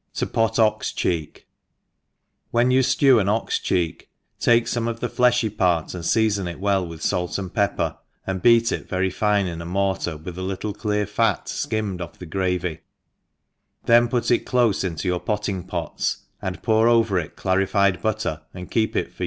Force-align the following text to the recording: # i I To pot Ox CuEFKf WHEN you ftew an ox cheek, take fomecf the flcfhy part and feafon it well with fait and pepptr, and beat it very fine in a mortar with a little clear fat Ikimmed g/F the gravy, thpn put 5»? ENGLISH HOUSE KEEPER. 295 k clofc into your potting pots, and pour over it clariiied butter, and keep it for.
# 0.00 0.08
i 0.08 0.12
I 0.16 0.18
To 0.18 0.26
pot 0.26 0.58
Ox 0.58 0.92
CuEFKf 0.92 1.44
WHEN 2.50 2.70
you 2.70 2.82
ftew 2.82 3.18
an 3.22 3.30
ox 3.30 3.58
cheek, 3.58 4.10
take 4.38 4.66
fomecf 4.66 4.98
the 4.98 5.08
flcfhy 5.08 5.56
part 5.56 5.94
and 5.94 6.04
feafon 6.04 6.46
it 6.46 6.60
well 6.60 6.86
with 6.86 7.00
fait 7.00 7.38
and 7.38 7.50
pepptr, 7.50 7.96
and 8.26 8.42
beat 8.42 8.70
it 8.70 8.86
very 8.86 9.08
fine 9.08 9.46
in 9.46 9.62
a 9.62 9.64
mortar 9.64 10.18
with 10.18 10.36
a 10.36 10.42
little 10.42 10.74
clear 10.74 11.06
fat 11.06 11.46
Ikimmed 11.46 12.00
g/F 12.00 12.18
the 12.18 12.26
gravy, 12.26 12.80
thpn 13.86 14.10
put 14.10 14.26
5»? 14.26 14.32
ENGLISH 14.34 14.42
HOUSE 14.42 14.42
KEEPER. 14.42 14.44
295 14.44 14.44
k 14.44 14.44
clofc 14.44 14.84
into 14.84 15.08
your 15.08 15.20
potting 15.20 15.62
pots, 15.64 16.16
and 16.42 16.62
pour 16.62 16.86
over 16.86 17.18
it 17.18 17.34
clariiied 17.34 18.02
butter, 18.02 18.42
and 18.52 18.70
keep 18.70 18.94
it 18.94 19.10
for. 19.14 19.24